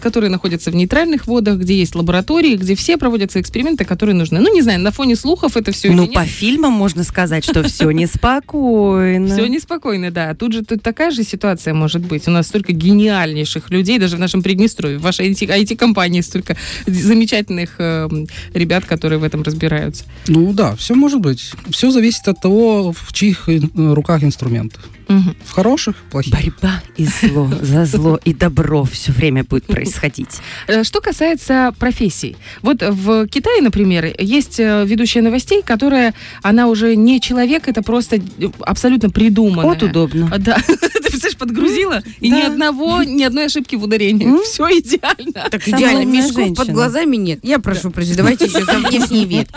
которые 0.00 0.30
находятся 0.30 0.70
в 0.70 0.74
нейтральных 0.74 1.26
водах, 1.26 1.58
где 1.58 1.78
есть 1.78 1.94
лаборатории, 1.94 2.56
где 2.56 2.74
все 2.74 2.96
проводятся 2.96 3.40
эксперименты, 3.40 3.84
которые 3.84 4.14
нужны. 4.14 4.40
Ну, 4.40 4.52
не 4.52 4.62
знаю, 4.62 4.80
на 4.80 4.90
фоне 4.90 5.16
слухов 5.16 5.56
это 5.56 5.72
все 5.72 5.92
Ну, 5.92 6.06
по 6.08 6.24
фильмам 6.24 6.72
можно 6.72 7.04
сказать, 7.04 7.44
что 7.44 7.62
все 7.62 7.90
неспокойно. 7.90 9.34
Все 9.34 9.46
неспокойно, 9.46 10.10
да. 10.10 10.34
Тут 10.34 10.52
же 10.52 10.64
тут 10.64 10.82
такая 10.82 11.10
же 11.10 11.22
ситуация 11.24 11.74
может 11.74 12.02
быть. 12.02 12.28
У 12.28 12.30
нас 12.30 12.46
столько 12.46 12.72
гениальнейших 12.72 13.70
людей, 13.70 13.98
даже 13.98 14.16
в 14.16 14.20
нашем 14.20 14.42
Преднестровье, 14.42 14.98
в 14.98 15.02
вашей 15.02 15.30
IT-компании 15.32 16.20
столько 16.20 16.56
замечательных 16.86 17.76
э, 17.78 18.08
ребят, 18.54 18.84
которые 18.84 19.18
в 19.18 19.24
этом 19.24 19.42
разбираются. 19.42 20.04
Ну 20.26 20.52
да, 20.52 20.76
все 20.76 20.94
может 20.94 21.20
быть. 21.20 21.52
Все 21.70 21.90
зависит 21.90 22.28
от 22.28 22.40
того, 22.40 22.92
в 22.92 23.12
чьих 23.12 23.48
руках 23.74 24.22
инструмент. 24.22 24.78
В 25.08 25.52
хороших, 25.52 25.96
плохих. 26.10 26.32
Борьба 26.32 26.82
и 26.96 27.06
зло, 27.06 27.50
за 27.60 27.86
зло 27.86 28.20
и 28.24 28.34
добро 28.34 28.84
все 28.84 29.12
время 29.12 29.42
будет 29.44 29.64
происходить. 29.64 30.40
Э, 30.66 30.84
Что 30.84 31.00
касается 31.00 31.74
профессий. 31.78 32.36
Вот 32.62 32.82
в 32.82 33.26
Китае, 33.28 33.62
например, 33.62 34.14
есть 34.18 34.60
э, 34.60 34.84
ведущая 34.86 35.22
новостей, 35.22 35.62
которая, 35.62 36.14
она 36.42 36.68
уже 36.68 36.94
не 36.94 37.20
человек, 37.20 37.68
это 37.68 37.82
просто 37.82 38.16
э, 38.16 38.20
абсолютно 38.60 39.10
придуманная. 39.10 39.64
Вот 39.64 39.82
удобно. 39.82 40.28
А, 40.30 40.38
Да, 40.38 40.56
ты 40.66 40.76
представляешь, 40.76 41.36
подгрузила, 41.38 42.02
и 42.20 42.30
ни 42.30 42.40
одного, 42.40 43.02
ни 43.02 43.22
одной 43.22 43.46
ошибки 43.46 43.76
в 43.76 43.84
ударении. 43.84 44.26
Все 44.44 44.64
идеально. 44.78 45.48
Так 45.50 45.66
идеально, 45.66 46.04
мешков 46.04 46.54
под 46.54 46.70
глазами 46.70 47.16
нет. 47.16 47.40
Я 47.42 47.58
прошу 47.58 47.92
давайте 48.16 48.44
еще 48.46 48.64
за 48.64 48.78
внешний 48.78 49.24
вид. 49.24 49.48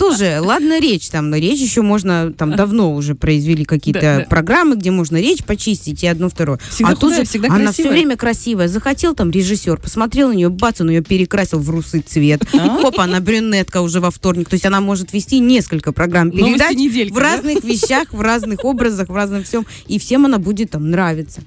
Тоже, 0.00 0.38
ладно, 0.40 0.80
речь 0.80 1.10
там, 1.10 1.28
но 1.28 1.36
речь 1.36 1.60
еще 1.60 1.82
можно, 1.82 2.32
там 2.32 2.56
давно 2.56 2.94
уже 2.94 3.14
произвели 3.14 3.66
какие-то 3.66 4.00
Да, 4.00 4.18
да. 4.20 4.24
программы, 4.24 4.76
где 4.76 4.90
можно 4.90 5.18
речь 5.18 5.44
почистить 5.44 6.02
и 6.02 6.06
одно 6.06 6.30
второе. 6.30 6.58
Всегда 6.70 6.92
а 6.92 6.94
тут 6.94 7.10
худая, 7.10 7.18
же 7.18 7.28
всегда 7.28 7.48
она 7.48 7.56
красивая. 7.64 7.72
все 7.72 7.88
время 7.90 8.16
красивая. 8.16 8.68
Захотел 8.68 9.14
там 9.14 9.30
режиссер, 9.30 9.76
посмотрел 9.76 10.30
на 10.30 10.32
нее, 10.32 10.48
бац, 10.48 10.80
он 10.80 10.88
ее 10.88 11.02
перекрасил 11.02 11.58
в 11.58 11.68
русый 11.68 12.00
цвет. 12.00 12.42
Хоп, 12.50 12.98
она 12.98 13.20
брюнетка 13.20 13.82
уже 13.82 14.00
во 14.00 14.10
вторник. 14.10 14.48
То 14.48 14.54
есть 14.54 14.64
она 14.64 14.80
может 14.80 15.12
вести 15.12 15.38
несколько 15.38 15.92
программ 15.92 16.28
Новости 16.28 16.46
передач 16.46 16.76
недельки, 16.78 17.12
в 17.12 17.16
да? 17.16 17.20
разных 17.20 17.62
вещах, 17.62 18.14
в 18.14 18.22
разных 18.22 18.64
образах, 18.64 19.10
в 19.10 19.14
разном 19.14 19.44
всем. 19.44 19.66
И 19.86 19.98
всем 19.98 20.24
она 20.24 20.38
будет 20.38 20.70
там 20.70 20.90
нравиться. 20.90 21.42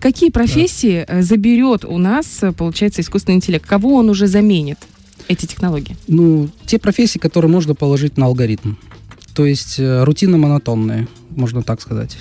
Какие 0.00 0.30
профессии 0.30 1.04
э, 1.06 1.20
заберет 1.20 1.84
у 1.84 1.98
нас, 1.98 2.38
э, 2.40 2.52
получается, 2.52 3.02
искусственный 3.02 3.36
интеллект? 3.36 3.66
Кого 3.66 3.96
он 3.96 4.08
уже 4.08 4.26
заменит? 4.26 4.78
Эти 5.28 5.46
технологии. 5.46 5.96
Ну, 6.06 6.48
те 6.66 6.78
профессии, 6.78 7.18
которые 7.18 7.50
можно 7.50 7.74
положить 7.74 8.16
на 8.16 8.26
алгоритм. 8.26 8.74
То 9.34 9.46
есть 9.46 9.78
э, 9.78 10.04
рутинно-монотонные, 10.04 11.08
можно 11.30 11.62
так 11.62 11.80
сказать. 11.80 12.18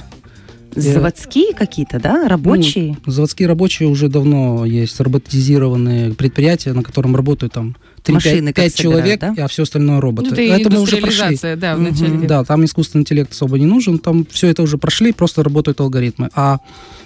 Заводские 0.76 1.54
какие-то, 1.54 2.00
да? 2.00 2.28
Рабочие? 2.28 2.98
Заводские 3.06 3.48
рабочие 3.48 3.90
уже 3.90 4.08
давно 4.08 4.66
есть 4.66 5.00
роботизированные 5.00 6.14
предприятия, 6.14 6.74
на 6.74 6.84
котором 6.84 7.16
работают 7.16 7.54
там 7.54 7.76
3-5 8.04 8.14
Машины 8.14 8.54
как 8.54 8.74
человек, 8.74 9.20
собирают, 9.20 9.38
да? 9.38 9.46
а 9.46 9.48
все 9.48 9.64
остальное 9.64 10.02
роботы. 10.02 10.30
Ну, 10.30 10.34
это 10.34 10.42
это 10.42 10.70
мы 10.72 10.82
уже 10.82 10.98
прошли. 10.98 11.38
да, 11.56 11.76
века. 11.76 12.28
Да, 12.28 12.44
там 12.44 12.66
искусственный 12.66 13.02
интеллект 13.02 13.32
особо 13.32 13.60
не 13.60 13.66
нужен, 13.66 14.00
там 14.00 14.26
все 14.30 14.48
это 14.48 14.64
уже 14.64 14.78
прошли, 14.78 15.12
просто 15.12 15.44
работают 15.44 15.80
алгоритмы. 15.80 16.30
А, 16.34 16.60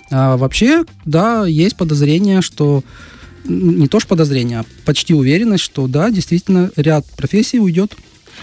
а 0.09 0.37
вообще, 0.37 0.85
да, 1.05 1.45
есть 1.45 1.75
подозрение, 1.75 2.41
что 2.41 2.83
не 3.47 3.87
то 3.87 3.99
что 3.99 4.09
подозрение, 4.09 4.59
а 4.59 4.65
почти 4.85 5.13
уверенность, 5.13 5.63
что 5.63 5.87
да, 5.87 6.09
действительно 6.09 6.71
ряд 6.75 7.05
профессий 7.15 7.59
уйдет. 7.59 7.95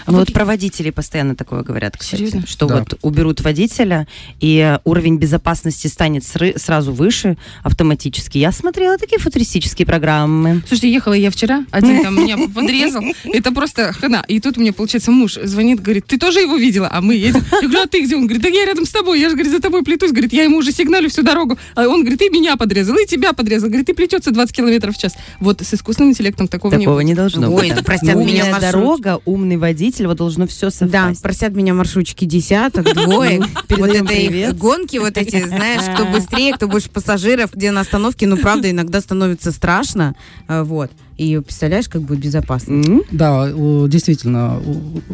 А 0.05 0.11
вот 0.11 0.31
про 0.33 0.45
водителей 0.45 0.91
постоянно 0.91 1.35
такое 1.35 1.63
говорят, 1.63 1.97
кстати. 1.97 2.21
Серьезно? 2.21 2.45
Что 2.47 2.67
Да. 2.67 2.79
вот 2.79 2.99
уберут 3.01 3.41
водителя, 3.41 4.07
и 4.39 4.57
э, 4.59 4.79
уровень 4.83 5.17
безопасности 5.17 5.87
станет 5.87 6.23
сры- 6.23 6.57
сразу 6.59 6.93
выше 6.93 7.37
автоматически. 7.63 8.37
Я 8.37 8.51
смотрела 8.51 8.97
такие 8.97 9.17
футуристические 9.19 9.85
программы. 9.85 10.61
Слушайте, 10.67 10.91
ехала 10.93 11.13
я 11.13 11.31
вчера, 11.31 11.65
один 11.71 12.03
там 12.03 12.15
меня 12.21 12.37
подрезал. 12.53 13.03
Это 13.25 13.51
просто 13.51 13.93
хана. 13.93 14.23
И 14.27 14.39
тут 14.39 14.57
мне, 14.57 14.71
получается, 14.73 15.11
муж 15.11 15.37
звонит, 15.43 15.81
говорит, 15.81 16.05
ты 16.05 16.17
тоже 16.19 16.41
его 16.41 16.55
видела? 16.55 16.87
А 16.91 17.01
мы 17.01 17.15
едем. 17.15 17.43
Я 17.51 17.67
говорю, 17.67 17.81
а 17.83 17.87
ты 17.87 18.03
где? 18.03 18.15
Он 18.15 18.23
говорит, 18.27 18.43
да 18.43 18.49
я 18.49 18.65
рядом 18.65 18.85
с 18.85 18.91
тобой. 18.91 19.19
Я 19.19 19.29
же, 19.29 19.35
говорит, 19.35 19.51
за 19.51 19.59
тобой 19.59 19.83
плетусь. 19.83 20.11
Говорит, 20.11 20.33
я 20.33 20.43
ему 20.43 20.57
уже 20.57 20.71
сигналю 20.71 21.09
всю 21.09 21.23
дорогу. 21.23 21.57
А 21.75 21.87
он 21.87 22.01
говорит, 22.01 22.21
и 22.21 22.29
меня 22.29 22.55
подрезал, 22.57 22.95
и 22.97 23.07
тебя 23.07 23.33
подрезал. 23.33 23.69
Говорит, 23.69 23.87
ты 23.87 23.93
плетется 23.95 24.29
20 24.31 24.55
километров 24.55 24.95
в 24.95 24.99
час. 25.01 25.13
Вот 25.39 25.61
с 25.61 25.73
искусственным 25.73 26.11
интеллектом 26.11 26.47
такого, 26.47 26.77
Такого 26.77 26.99
не 26.99 27.05
не 27.11 27.15
должно 27.15 27.49
Ой, 27.53 27.61
быть. 27.63 27.71
это 27.71 27.83
простят 27.83 28.15
Умная 28.15 28.43
меня 28.43 28.59
дорога, 28.59 29.21
умный 29.25 29.55
водитель, 29.57 29.94
вот 30.03 30.17
должно 30.17 30.45
все 30.47 30.67
Да, 30.69 30.71
совпасть. 30.71 31.21
просят 31.21 31.53
меня 31.55 31.73
маршрутчики 31.73 32.25
десяток, 32.25 32.93
двое. 32.93 33.41
Вот 33.69 33.89
это 33.89 34.13
их 34.13 34.55
гонки, 34.57 34.97
вот 34.97 35.17
эти, 35.17 35.45
знаешь, 35.47 35.81
кто 35.95 36.05
быстрее, 36.05 36.53
кто 36.53 36.67
больше 36.67 36.89
пассажиров, 36.89 37.53
где 37.53 37.71
на 37.71 37.81
остановке, 37.81 38.27
ну, 38.27 38.37
правда, 38.37 38.69
иногда 38.69 38.99
становится 39.01 39.51
страшно. 39.51 40.15
э, 40.47 40.63
Вот. 40.63 40.91
И 41.17 41.39
представляешь, 41.39 41.87
как 41.87 42.01
будет 42.01 42.19
безопасно. 42.19 42.83
Да, 43.11 43.49
действительно, 43.87 44.61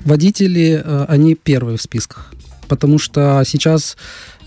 водители, 0.06 0.82
э, 0.84 1.06
они 1.08 1.36
первые 1.36 1.78
в 1.78 1.82
списках. 1.82 2.34
Потому 2.68 2.98
что 3.00 3.44
сейчас 3.46 3.98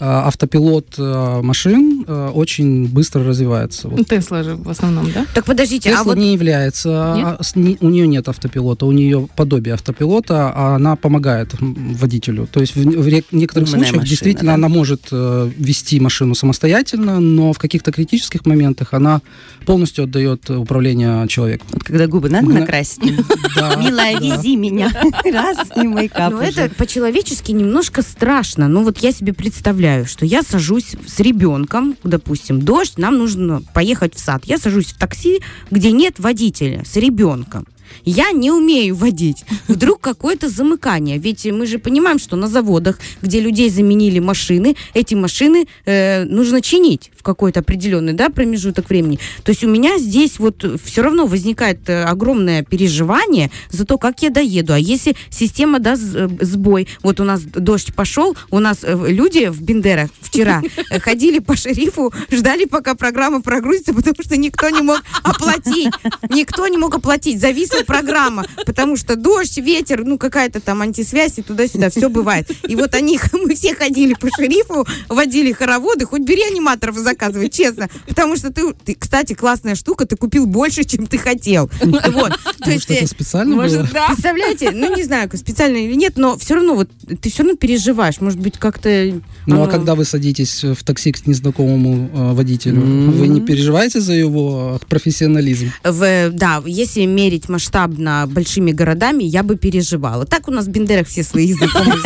автопилот 0.01 0.95
э, 0.99 1.41
машин 1.43 2.05
э, 2.07 2.31
очень 2.35 2.87
быстро 2.89 3.25
развивается. 3.25 3.89
Вот 3.89 4.07
Тесла 4.09 4.43
же 4.43 4.57
в 4.57 4.69
основном, 4.69 5.11
да? 5.13 5.27
Так 5.35 5.45
подождите, 5.45 5.91
а 5.91 5.93
Тесла 5.93 6.05
вот 6.05 6.17
не 6.19 6.33
является, 6.33 7.15
Нет? 7.17 7.27
а, 7.27 7.43
с- 7.43 7.57
не- 7.57 7.77
у 7.81 7.89
нее 7.89 8.07
нет 8.07 8.29
автопилота, 8.29 8.87
у 8.87 8.93
нее 8.93 9.29
подобие 9.37 9.75
автопилота, 9.75 10.53
а 10.55 10.77
она 10.77 10.97
помогает 10.97 11.55
водителю. 11.61 12.47
То 12.51 12.61
есть 12.61 12.75
в, 12.77 12.81
в 12.83 13.07
некоторых 13.33 13.69
Умная 13.69 13.79
случаях 13.81 13.97
машина, 13.97 14.07
действительно 14.09 14.51
да? 14.53 14.55
она 14.55 14.69
может 14.69 15.09
э, 15.13 15.51
вести 15.57 16.01
машину 16.01 16.35
самостоятельно, 16.35 17.21
но 17.21 17.53
в 17.53 17.59
каких-то 17.59 17.93
критических 17.93 18.47
моментах 18.47 18.93
она 18.95 19.21
полностью 19.67 20.05
отдает 20.05 20.49
э, 20.51 20.57
управление 20.57 21.27
человеку. 21.29 21.67
Вот 21.73 21.85
когда 21.85 22.07
губы 22.07 22.29
надо 22.31 22.47
Мгм. 22.47 22.61
накрасить. 22.61 23.03
Да, 23.57 23.77
Милая, 23.83 24.19
да. 24.19 24.37
вези 24.37 24.57
меня. 24.57 24.91
Раз, 25.33 25.59
и 25.77 25.87
мейкап 25.87 26.33
Ну, 26.33 26.41
это 26.41 26.69
по-человечески 26.75 27.53
немножко 27.53 28.03
страшно. 28.03 28.69
Ну, 28.69 28.83
вот 28.83 28.99
я 28.99 29.13
себе 29.13 29.33
представляю, 29.33 29.84
что 30.07 30.25
я 30.25 30.43
сажусь 30.43 30.97
с 31.07 31.21
ребенком, 31.21 31.97
допустим, 32.05 32.63
дождь, 32.63 32.99
нам 32.99 33.19
нужно 33.19 33.63
поехать 33.75 34.15
в 34.15 34.19
сад. 34.19 34.45
Я 34.45 34.59
сажусь 34.59 34.93
в 34.93 34.99
такси, 34.99 35.41
где 35.71 35.93
нет 35.93 36.19
водителя, 36.19 36.83
с 36.85 36.97
ребенком. 36.97 37.67
Я 38.05 38.33
не 38.33 38.51
умею 38.51 38.95
водить. 38.95 39.45
Вдруг 39.69 40.01
какое-то 40.01 40.49
замыкание. 40.49 41.19
Ведь 41.19 41.47
мы 41.47 41.67
же 41.67 41.79
понимаем, 41.79 42.19
что 42.19 42.37
на 42.37 42.49
заводах, 42.49 42.99
где 43.23 43.41
людей 43.41 43.71
заменили 43.71 44.19
машины, 44.19 44.77
эти 44.95 45.15
машины 45.15 45.67
э, 45.85 46.25
нужно 46.25 46.61
чинить 46.61 47.11
в 47.17 47.23
какой-то 47.23 47.61
определенный 47.61 48.13
да, 48.13 48.29
промежуток 48.29 48.89
времени. 48.89 49.19
То 49.43 49.51
есть 49.51 49.65
у 49.65 49.69
меня 49.69 49.99
здесь 49.99 50.39
вот 50.39 50.65
все 50.85 51.03
равно 51.03 51.27
возникает 51.27 51.89
э, 51.89 52.05
огромное 52.05 52.63
переживание 52.63 53.51
за 53.71 53.85
то, 53.85 53.99
как 53.99 54.23
я 54.23 54.31
доеду. 54.31 54.75
А 54.75 54.79
если 54.79 55.17
система 55.31 55.79
даст 55.79 56.03
э, 56.15 56.29
сбой, 56.41 56.89
вот 57.03 57.21
у 57.21 57.25
нас 57.25 57.43
дождь 57.43 57.95
пошел, 57.95 58.37
у 58.51 58.59
нас 58.59 58.79
э, 58.83 59.07
люди 59.09 59.49
в 59.49 59.63
Бендерах 59.63 60.11
вчера 60.21 60.63
ходили 61.01 61.39
по 61.39 61.57
шерифу, 61.57 62.13
ждали, 62.31 62.65
пока 62.65 62.95
программа 62.95 63.41
прогрузится, 63.43 63.95
потому 63.95 64.17
что 64.23 64.37
никто 64.37 64.69
не 64.69 64.83
мог 64.83 65.03
оплатить. 65.23 65.93
Никто 66.31 66.67
не 66.69 66.79
мог 66.79 66.95
оплатить. 66.95 67.41
Зависла 67.75 67.85
программа, 67.87 68.45
потому 68.67 68.97
что 68.97 69.17
дождь, 69.17 69.59
ветер, 69.59 70.05
ну 70.05 70.19
какая-то 70.19 70.61
там 70.61 70.83
антисвязь 70.83 71.39
и 71.39 71.43
туда-сюда, 71.43 71.91
все 71.91 72.09
бывает. 72.09 72.51
И 72.69 72.77
вот 72.77 72.95
они, 72.95 73.19
мы 73.33 73.55
все 73.55 73.75
ходили 73.75 74.15
по 74.15 74.29
шерифу, 74.31 74.87
водили 75.09 75.53
хороводы, 75.53 76.05
хоть 76.07 76.23
бери 76.23 76.43
аниматоров 76.43 76.97
и 76.97 77.01
заказывай, 77.01 77.49
честно. 77.51 77.89
Потому 78.07 78.37
что 78.37 78.53
ты, 78.53 78.73
ты, 78.85 78.95
кстати, 78.95 79.33
классная 79.35 79.75
штука, 79.75 80.07
ты 80.07 80.17
купил 80.17 80.47
больше, 80.47 80.85
чем 80.85 81.07
ты 81.07 81.19
хотел. 81.19 81.71
Вот. 81.83 82.33
То 82.61 82.71
есть, 82.71 82.91
это 82.91 83.05
э, 83.05 83.07
специально 83.07 83.55
Может, 83.57 83.79
было? 83.81 83.89
да. 83.93 84.07
Представляете, 84.09 84.71
ну 84.71 84.95
не 84.95 85.03
знаю, 85.05 85.29
специально 85.35 85.77
или 85.77 85.95
нет, 85.95 86.15
но 86.17 86.39
все 86.39 86.55
равно 86.55 86.75
вот 86.75 86.89
ты 87.21 87.31
все 87.31 87.43
равно 87.43 87.57
переживаешь, 87.57 88.21
может 88.21 88.39
быть 88.39 88.59
как-то. 88.59 89.21
Ну, 89.47 89.57
а 89.61 89.63
оно- 89.65 89.71
когда 89.71 89.95
вы 89.95 90.05
садитесь 90.05 90.63
в 90.65 90.83
такси 90.85 91.13
к 91.13 91.27
незнакомому 91.27 92.11
э, 92.13 92.33
водителю, 92.35 92.81
М. 92.83 93.11
вы 93.13 93.29
не 93.29 93.41
переживаете 93.41 94.01
за 94.01 94.13
его 94.13 94.79
э, 94.81 94.87
профессионализм? 94.89 95.73
в, 95.83 96.31
да, 96.31 96.63
если 96.67 97.05
мерить 97.05 97.49
машину 97.49 97.64
масштабно 97.65 98.27
большими 98.29 98.73
городами, 98.73 99.25
я 99.25 99.43
бы 99.43 99.57
переживала. 99.57 100.27
Так 100.27 100.49
у 100.49 100.51
нас 100.51 100.67
в 100.67 100.69
Бендерах 100.69 101.07
все 101.07 101.23
свои 101.23 101.53
знакомые. 101.53 101.97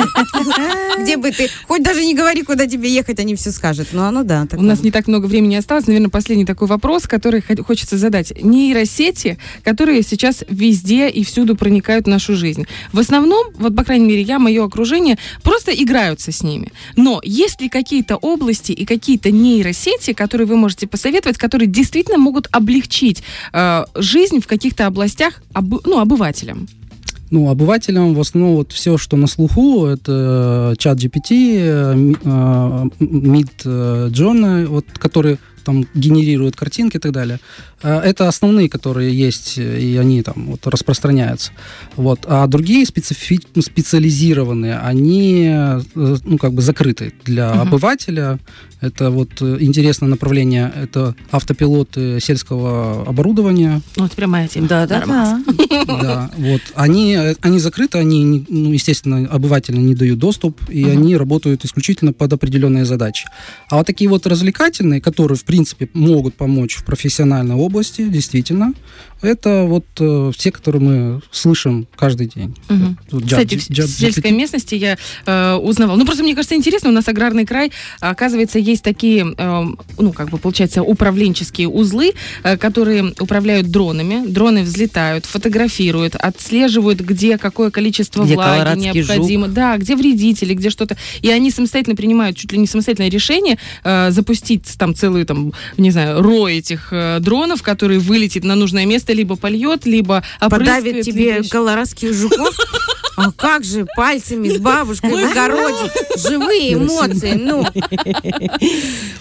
Где 1.01 1.17
бы 1.17 1.31
ты, 1.31 1.49
хоть 1.67 1.83
даже 1.83 2.05
не 2.05 2.15
говори, 2.15 2.43
куда 2.43 2.67
тебе 2.67 2.89
ехать, 2.93 3.19
они 3.19 3.35
все 3.35 3.51
скажут. 3.51 3.89
Но 3.93 4.07
оно 4.07 4.23
да. 4.23 4.47
У 4.53 4.63
нас 4.63 4.83
не 4.83 4.91
так 4.91 5.09
много 5.09 5.27
времени 5.27 5.57
осталось. 5.57 5.87
Наверное, 5.87 6.11
последний 6.11 6.45
такой 6.45 6.69
вопрос, 6.69 7.07
который 7.07 7.43
хочется 7.67 7.99
задать. 7.99 8.33
Нейросети, 8.41 9.39
которые 9.65 10.03
сейчас 10.03 10.45
везде 10.49 11.09
и 11.09 11.25
всюду 11.25 11.57
проникают 11.57 12.07
в 12.07 12.09
нашу 12.09 12.37
жизнь. 12.37 12.67
В 12.93 12.99
основном, 12.99 13.49
вот, 13.55 13.75
по 13.75 13.85
крайней 13.85 14.07
мере, 14.07 14.23
я, 14.23 14.39
мое 14.39 14.65
окружение, 14.65 15.19
просто 15.43 15.73
играются 15.73 16.31
с 16.31 16.43
ними. 16.43 16.73
Но 16.97 17.21
есть 17.25 17.61
ли 17.61 17.69
какие-то 17.69 18.17
области 18.17 18.73
и 18.73 18.85
какие-то 18.85 19.31
нейросети, 19.31 20.13
которые 20.13 20.47
вы 20.47 20.57
можете 20.57 20.87
посоветовать, 20.87 21.39
которые 21.39 21.69
действительно 21.69 22.19
могут 22.19 22.49
облегчить 22.53 23.23
э, 23.53 23.85
жизнь 23.97 24.41
в 24.41 24.47
каких-то 24.47 24.87
областях 24.87 25.43
об, 25.59 25.75
ну, 25.85 26.01
обывателям? 26.01 26.67
Ну, 27.31 27.51
обывателям 27.51 28.15
в 28.15 28.21
основном 28.21 28.55
вот 28.57 28.73
все, 28.73 28.97
что 28.97 29.17
на 29.17 29.27
слуху, 29.27 29.85
это 29.87 30.75
чат 30.79 30.99
GPT, 30.99 32.15
Mid 33.01 33.51
Journey, 34.13 34.67
вот, 34.67 34.87
который 34.99 35.39
там 35.69 35.87
генерируют 35.93 36.57
картинки 36.57 36.97
и 36.97 37.01
так 37.01 37.13
далее. 37.13 37.41
Э, 37.83 37.99
это 37.99 38.27
основные, 38.27 38.71
которые 38.71 39.13
есть, 39.13 39.59
и 39.59 39.99
они 40.01 40.23
там 40.23 40.47
вот 40.47 40.67
распространяются. 40.67 41.53
Вот. 41.97 42.21
А 42.27 42.47
другие 42.47 42.87
специфи- 42.87 43.47
ну, 43.55 43.61
специализированные, 43.61 44.79
они 44.79 45.47
э, 45.51 45.81
ну, 45.95 46.39
как 46.39 46.55
бы 46.55 46.63
закрыты 46.63 47.13
для 47.25 47.51
uh-huh. 47.51 47.63
обывателя. 47.63 48.39
Это 48.81 49.11
вот 49.11 49.43
э, 49.43 49.59
интересное 49.61 50.09
направление, 50.09 50.73
это 50.75 51.15
автопилоты 51.31 52.19
сельского 52.21 53.03
оборудования. 53.07 53.83
Вот 53.97 54.13
прям 54.13 54.31
моя 54.31 54.49
тема. 54.49 54.69
Да, 54.69 54.87
да, 54.87 55.05
да. 55.07 55.43
Да, 55.87 56.31
вот. 56.37 56.61
Они, 56.75 57.19
они 57.41 57.59
закрыты, 57.59 57.99
они, 57.99 58.45
ну, 58.49 58.73
естественно, 58.73 59.29
обывателям 59.31 59.87
не 59.87 59.95
дают 59.95 60.19
доступ, 60.19 60.61
и 60.71 60.85
uh-huh. 60.85 60.93
они 60.93 61.17
работают 61.17 61.65
исключительно 61.65 62.13
под 62.13 62.33
определенные 62.33 62.85
задачи. 62.85 63.29
А 63.69 63.77
вот 63.77 63.87
такие 63.87 64.09
вот 64.09 64.27
развлекательные, 64.27 65.01
которые, 65.01 65.37
в 65.37 65.45
принципе, 65.45 65.58
могут 65.95 66.35
помочь 66.35 66.77
в 66.77 66.85
профессиональной 66.85 67.55
области, 67.55 68.09
действительно, 68.09 68.75
это 69.21 69.65
вот 69.65 69.87
э, 69.99 70.31
все, 70.37 70.53
которые 70.53 70.83
мы 70.83 71.21
слышим 71.31 71.89
каждый 71.97 72.29
день. 72.29 72.55
Угу. 72.69 73.21
Джаб, 73.21 73.41
Кстати, 73.41 73.61
джаб, 73.73 73.87
в 73.87 73.91
сельской 73.91 74.31
местности 74.31 74.75
я 74.77 74.97
э, 75.27 75.55
узнавала. 75.55 75.97
Ну, 75.97 76.05
просто 76.05 76.23
мне 76.23 76.35
кажется 76.35 76.55
интересно, 76.55 76.91
у 76.91 76.93
нас 76.93 77.09
аграрный 77.09 77.45
край, 77.45 77.73
оказывается, 78.01 78.59
есть 78.59 78.85
такие, 78.85 79.35
э, 79.37 79.65
ну, 79.99 80.13
как 80.13 80.31
бы, 80.31 80.39
получается, 80.39 80.83
управленческие 80.83 81.69
узлы, 81.69 82.13
э, 82.45 82.57
которые 82.57 83.13
управляют 83.19 83.71
дронами. 83.71 84.25
Дроны 84.27 84.63
взлетают, 84.63 85.27
фотографируют, 85.27 86.15
отслеживают, 86.15 87.01
где 87.01 87.39
какое 87.39 87.71
количество 87.71 88.25
где 88.25 88.35
влаги 88.35 88.79
необходимо. 88.79 89.47
Жук. 89.47 89.55
Да, 89.55 89.77
где 89.79 89.97
вредители, 89.97 90.55
где 90.55 90.71
что-то. 90.71 90.97
И 91.23 91.31
они 91.31 91.51
самостоятельно 91.51 91.97
принимают 91.97 92.37
чуть 92.37 92.53
ли 92.53 92.59
не 92.59 92.67
самостоятельное 92.67 93.11
решение 93.11 93.59
э, 93.83 94.11
запустить 94.11 94.77
там 94.79 94.95
целую, 94.95 95.27
там, 95.27 95.48
не 95.77 95.91
знаю, 95.91 96.23
рой 96.23 96.59
этих 96.59 96.89
э, 96.93 97.19
дронов, 97.21 97.63
который 97.63 97.99
вылетит 97.99 98.45
на 98.45 98.55
нужное 98.55 98.87
место 98.87 99.13
либо 99.13 99.37
польет, 99.37 99.87
либо 99.87 100.25
Подавит 100.41 101.03
тебе 101.03 101.43
колорадских 101.43 102.13
жуков. 102.15 102.57
А 103.19 103.33
как 103.33 103.65
же 103.65 103.87
пальцами 103.97 104.49
с 104.49 104.59
бабушкой 104.59 105.11
в 105.11 105.31
огороде? 105.31 105.91
Живые 106.17 106.75
эмоции, 106.75 107.33
ну. 107.33 107.67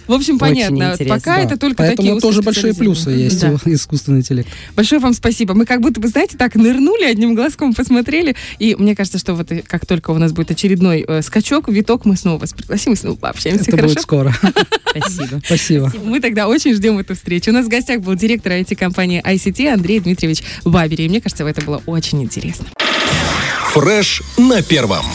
В 0.06 0.14
общем, 0.14 0.38
понятно. 0.38 0.96
Пока 1.08 1.40
это 1.40 1.58
только 1.58 1.78
такие 1.78 1.98
Поэтому 1.98 2.22
тоже 2.22 2.42
большие 2.44 2.74
плюсы 2.76 3.10
есть 3.10 3.44
у 3.44 3.58
искусственного 3.66 4.22
интеллекта. 4.22 4.52
Большое 4.76 5.02
вам 5.02 5.14
спасибо. 5.14 5.56
Мы 5.56 5.66
как 5.66 5.82
будто 5.82 6.00
бы, 6.00 6.08
знаете, 6.08 6.38
так 6.38 6.56
нырнули, 6.56 7.06
одним 7.06 7.34
глазком 7.34 7.74
посмотрели. 7.74 8.36
И 8.60 8.76
мне 8.76 8.96
кажется, 8.96 9.18
что 9.18 9.34
вот 9.34 9.52
как 9.66 9.86
только 9.86 10.12
у 10.12 10.18
нас 10.18 10.32
будет 10.32 10.52
очередной 10.52 11.04
э, 11.08 11.22
скачок, 11.24 11.68
виток, 11.70 12.06
мы 12.06 12.16
снова 12.18 12.40
вас 12.40 12.54
пригласим 12.54 12.94
и 12.94 12.96
снова 12.96 13.16
пообщаемся. 13.16 13.72
Это 13.72 13.78
будет 13.78 14.02
скоро. 14.02 14.34
Спасибо. 14.90 15.42
Спасибо. 15.44 15.94
Мы 16.04 16.20
тогда 16.20 16.48
очень 16.48 16.74
ждем 16.74 17.00
эту 17.00 17.16
встречу. 17.16 17.50
У 17.50 17.54
нас 17.54 17.66
в 17.66 17.70
гостях 17.70 18.02
был 18.02 18.16
директор 18.16 18.52
IT-компании 18.52 19.24
ICT 19.26 19.74
Андрей 19.74 20.00
Дмитриевич 20.00 20.44
Бабери. 20.64 21.06
И 21.06 21.10
мне 21.10 21.20
кажется, 21.20 21.48
это 21.48 21.66
было 21.66 21.82
очень 21.86 22.22
интересно. 22.22 22.68
Фреш 23.78 24.24
на 24.38 24.64
первом. 24.64 25.06